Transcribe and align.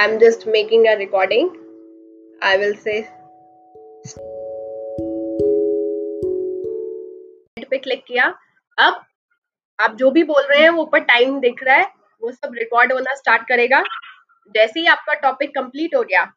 I'm 0.00 0.10
just 0.10 0.40
making 0.48 0.84
a 0.86 0.92
recording. 0.96 1.48
I 2.44 2.56
will 2.62 2.76
say. 2.76 3.02
पे 7.70 7.78
click 7.78 8.04
किया। 8.04 8.34
अब 8.78 9.04
आप 9.80 9.94
जो 9.94 10.10
भी 10.10 10.22
बोल 10.22 10.42
रहे 10.42 10.60
हैं, 10.60 10.70
वो 10.70 10.82
ऊपर 10.82 10.98
टाइम 10.98 11.40
दिख 11.40 11.62
रहा 11.62 11.76
है। 11.76 11.86
वो 12.22 12.32
सब 12.32 12.52
रिकॉर्ड 12.54 12.92
होना 12.92 13.14
स्टार्ट 13.14 13.42
करेगा। 13.48 13.82
जैसे 14.54 14.80
ही 14.80 14.86
आपका 14.86 15.14
टॉपिक 15.14 15.50
कंप्लीट 15.50 15.94
हो 15.96 16.02
गया 16.02 16.32